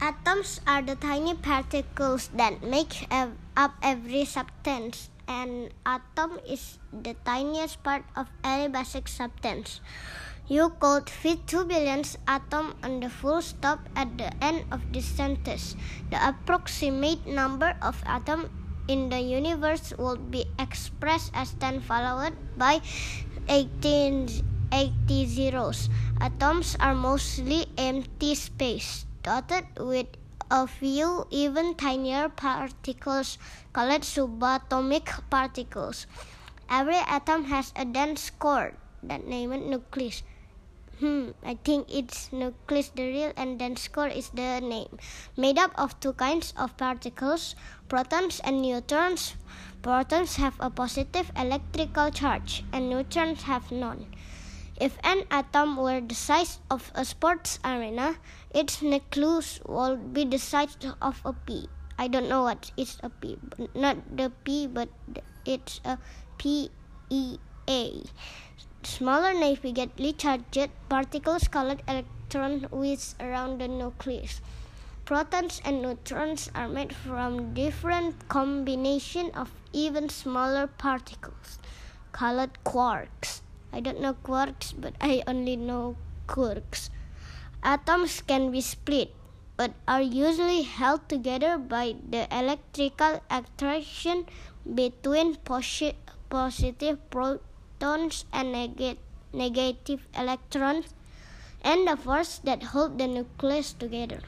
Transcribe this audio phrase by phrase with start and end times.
[0.00, 3.08] Atoms are the tiny particles that make
[3.56, 5.08] up every substance.
[5.26, 9.80] An atom is the tiniest part of any basic substance.
[10.46, 15.06] You could fit 2 billion atoms on the full stop at the end of this
[15.06, 15.74] sentence.
[16.10, 18.50] The approximate number of atoms
[18.86, 22.82] in the universe would be expressed as 10 followed by
[23.48, 24.28] 18,
[24.70, 25.88] 80 zeros.
[26.20, 30.06] Atoms are mostly empty space, dotted with
[30.50, 33.38] a few even tinier particles
[33.72, 36.06] called subatomic particles.
[36.70, 40.22] Every atom has a dense core that named nucleus.
[41.00, 44.96] Hmm, I think it's nucleus the real and dense core is the name.
[45.36, 47.56] Made up of two kinds of particles,
[47.88, 49.34] protons and neutrons.
[49.82, 54.06] Protons have a positive electrical charge and neutrons have none.
[54.78, 58.16] If an atom were the size of a sports arena,
[58.54, 61.68] its nucleus would be the size of a pea.
[61.98, 63.38] I don't know what is a pea,
[63.74, 64.90] not the pea, but
[65.46, 65.98] it's a
[66.36, 66.70] P
[67.08, 68.02] E A.
[68.82, 74.42] Smaller negatively charged particles called electrons whiz around the nucleus.
[75.06, 81.58] Protons and neutrons are made from different combination of even smaller particles
[82.12, 83.35] called quarks.
[83.72, 86.90] I don't know quarks, but I only know quarks.
[87.62, 89.14] Atoms can be split,
[89.56, 94.26] but are usually held together by the electrical attraction
[94.74, 95.96] between posi-
[96.30, 98.98] positive protons and neg-
[99.32, 100.94] negative electrons,
[101.62, 104.20] and the force that hold the nucleus together.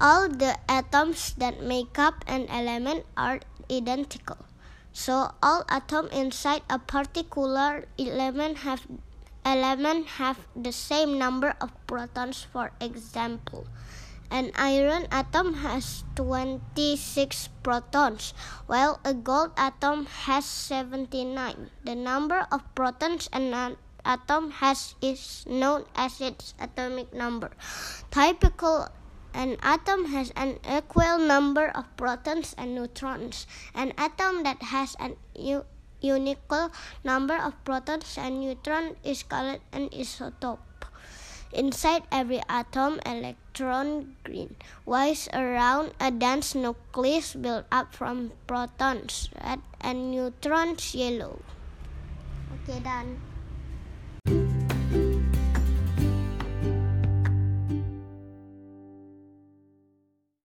[0.00, 4.49] All the atoms that make up an element are identical.
[4.92, 8.86] So all atoms inside a particular element have
[9.44, 12.46] element have the same number of protons.
[12.52, 13.66] For example,
[14.30, 18.34] an iron atom has 26 protons,
[18.66, 21.70] while a gold atom has 79.
[21.84, 27.50] The number of protons an atom has is known as its atomic number.
[28.10, 28.88] Typical
[29.34, 33.46] an atom has an equal number of protons and neutrons.
[33.74, 35.64] An atom that has an u-
[36.02, 36.72] unequal
[37.04, 40.58] number of protons and neutrons is called an isotope.
[41.52, 44.54] Inside every atom, electron green
[44.84, 51.42] whites around a dense nucleus built up from protons red and neutrons yellow.
[52.62, 53.29] Okay, done.